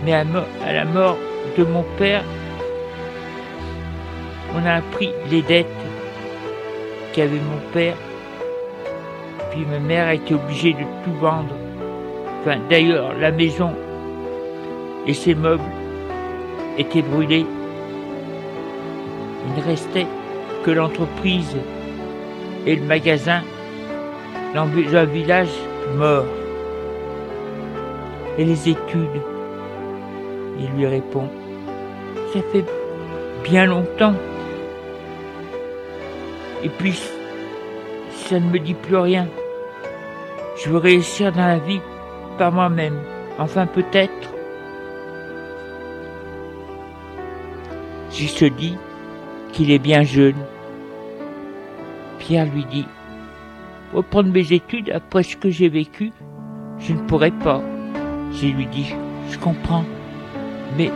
Mais 0.04 0.12
à, 0.12 0.24
la 0.24 0.84
mort 0.84 1.16
de 1.56 1.64
mon 1.64 1.84
père, 1.96 2.22
on 4.54 4.66
a 4.66 4.74
appris 4.74 5.10
les 5.30 5.42
dettes 5.42 5.66
qu'avait 7.12 7.30
mon 7.30 7.72
père. 7.72 7.96
Puis 9.50 9.64
ma 9.70 9.78
mère 9.78 10.08
a 10.08 10.14
été 10.14 10.34
obligée 10.34 10.72
de 10.72 10.82
tout 11.04 11.14
vendre. 11.20 11.54
Enfin, 12.40 12.58
d'ailleurs, 12.68 13.12
la 13.18 13.30
maison 13.30 13.72
et 15.06 15.14
ses 15.14 15.34
meubles 15.34 15.62
étaient 16.78 17.02
brûlés. 17.02 17.46
Il 19.46 19.60
ne 19.60 19.66
restait 19.66 20.06
que 20.64 20.70
l'entreprise 20.70 21.56
et 22.66 22.76
le 22.76 22.82
magasin 22.82 23.42
un 24.54 25.04
village 25.04 25.48
mort. 25.96 26.26
Et 28.38 28.44
les 28.44 28.68
études 28.68 29.20
Il 30.58 30.70
lui 30.76 30.86
répond, 30.86 31.28
ça 32.32 32.40
fait 32.52 32.64
bien 33.42 33.66
longtemps. 33.66 34.14
Et 36.62 36.68
puis, 36.68 37.00
ça 38.10 38.38
ne 38.38 38.50
me 38.50 38.58
dit 38.58 38.74
plus 38.74 38.96
rien. 38.96 39.26
Je 40.62 40.70
veux 40.70 40.78
réussir 40.78 41.32
dans 41.32 41.46
la 41.46 41.58
vie 41.58 41.80
par 42.38 42.52
moi-même. 42.52 42.98
Enfin, 43.38 43.66
peut-être. 43.66 44.28
J'y 48.10 48.28
se 48.28 48.44
dit 48.44 48.76
qu'il 49.52 49.70
est 49.70 49.78
bien 49.78 50.02
jeune. 50.02 50.36
Pierre 52.18 52.46
lui 52.46 52.64
dit, 52.66 52.86
reprendre 53.92 54.30
mes 54.30 54.52
études 54.52 54.90
après 54.90 55.22
ce 55.22 55.36
que 55.36 55.50
j'ai 55.50 55.68
vécu, 55.68 56.12
je 56.78 56.92
ne 56.92 57.00
pourrais 57.00 57.30
pas. 57.30 57.62
Je 58.32 58.46
lui 58.46 58.66
dis, 58.66 58.94
je 59.30 59.38
comprends, 59.38 59.84
mais 60.76 60.90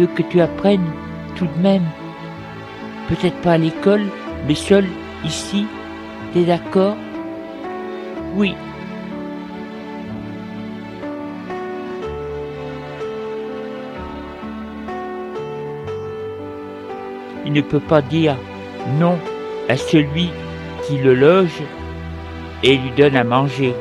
veux 0.00 0.06
que 0.06 0.22
tu 0.22 0.40
apprennes 0.40 0.90
tout 1.36 1.46
de 1.46 1.62
même. 1.62 1.84
Peut-être 3.08 3.36
pas 3.42 3.52
à 3.52 3.58
l'école, 3.58 4.04
mais 4.46 4.54
seul 4.54 4.86
ici. 5.24 5.66
T'es 6.32 6.44
d'accord? 6.44 6.96
Oui. 8.36 8.54
Il 17.44 17.52
ne 17.52 17.60
peut 17.62 17.80
pas 17.80 18.00
dire 18.00 18.36
non 18.98 19.18
à 19.68 19.76
celui 19.76 20.30
qui 20.86 20.98
le 20.98 21.14
loge 21.14 21.62
et 22.62 22.76
lui 22.76 22.90
donne 22.96 23.16
à 23.16 23.24
manger. 23.24 23.74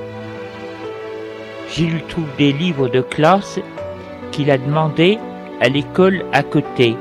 Je 1.72 1.84
lui 1.84 2.02
trouve 2.04 2.28
des 2.38 2.52
livres 2.52 2.88
de 2.88 3.02
classe 3.02 3.60
qu'il 4.32 4.50
a 4.52 4.58
demandé 4.58 5.20
à 5.62 5.70
l'école 5.70 6.26
à 6.34 6.44
côté. 6.44 6.96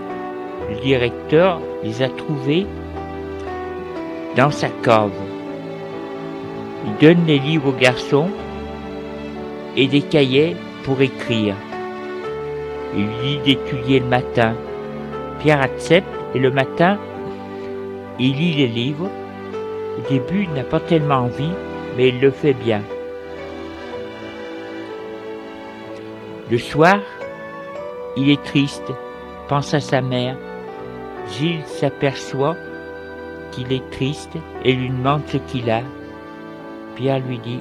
Le 0.68 0.80
directeur 0.80 1.60
les 1.82 2.02
a 2.02 2.08
trouvés 2.08 2.66
dans 4.36 4.50
sa 4.50 4.68
cave. 4.82 5.12
Il 6.86 7.06
donne 7.06 7.26
les 7.26 7.38
livres 7.38 7.70
aux 7.70 7.80
garçons 7.80 8.28
et 9.76 9.86
des 9.86 10.02
cahiers 10.02 10.56
pour 10.84 11.00
écrire. 11.00 11.54
Il 12.96 13.04
lui 13.04 13.12
dit 13.22 13.38
d'étudier 13.44 14.00
le 14.00 14.06
matin. 14.06 14.54
Pierre 15.40 15.62
accepte 15.62 16.08
et 16.34 16.38
le 16.38 16.50
matin, 16.50 16.98
il 18.18 18.36
lit 18.36 18.54
les 18.54 18.66
livres. 18.66 19.08
Au 19.98 20.10
début, 20.10 20.44
il 20.44 20.52
n'a 20.52 20.64
pas 20.64 20.80
tellement 20.80 21.16
envie, 21.16 21.52
mais 21.98 22.10
il 22.10 22.20
le 22.20 22.30
fait 22.30 22.54
bien. 22.54 22.80
Le 26.48 26.56
soir, 26.56 27.00
il 28.16 28.30
est 28.30 28.42
triste, 28.44 28.92
pense 29.48 29.74
à 29.74 29.80
sa 29.80 30.00
mère. 30.00 30.36
Gilles 31.32 31.66
s'aperçoit 31.66 32.56
qu'il 33.50 33.72
est 33.72 33.90
triste 33.90 34.38
et 34.64 34.74
lui 34.74 34.90
demande 34.90 35.22
ce 35.26 35.38
qu'il 35.38 35.68
a. 35.70 35.82
Pierre 36.94 37.18
lui 37.18 37.40
dit. 37.40 37.60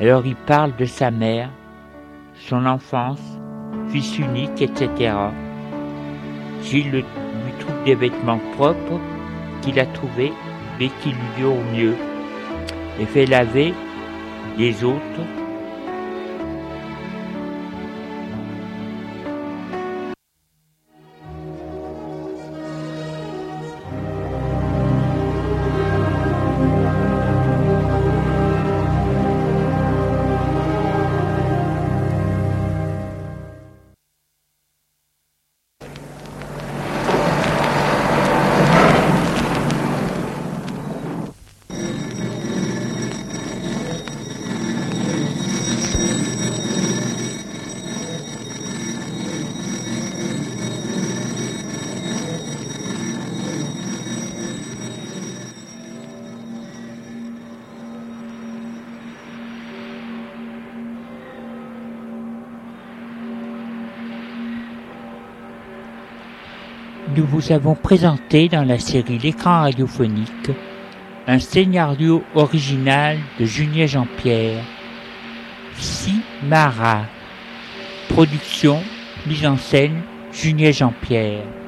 Alors 0.00 0.24
il 0.24 0.36
parle 0.36 0.76
de 0.76 0.84
sa 0.84 1.10
mère, 1.10 1.50
son 2.36 2.66
enfance, 2.66 3.38
fils 3.88 4.16
unique, 4.16 4.62
etc. 4.62 5.12
Gilles 6.62 6.90
lui 6.92 7.04
trouve 7.58 7.82
des 7.84 7.96
vêtements 7.96 8.40
propres 8.56 9.00
qu'il 9.60 9.80
a 9.80 9.86
trouvés 9.86 10.32
lui 11.10 11.28
durent 11.36 11.64
mieux. 11.72 11.94
Et 13.00 13.06
fait 13.06 13.26
laver 13.26 13.72
les 14.58 14.84
autres 14.84 15.22
vous 67.32 67.50
avons 67.50 67.74
présenté 67.74 68.50
dans 68.50 68.62
la 68.62 68.78
série 68.78 69.16
L'écran 69.16 69.62
radiophonique 69.62 70.50
un 71.26 71.38
scénario 71.38 72.22
original 72.34 73.16
de 73.40 73.46
Julien 73.46 73.86
Jean-Pierre, 73.86 74.62
Simara. 75.78 77.06
Production, 78.10 78.82
mise 79.26 79.46
en 79.46 79.56
scène, 79.56 80.02
Julien 80.30 80.72
Jean-Pierre. 80.72 81.61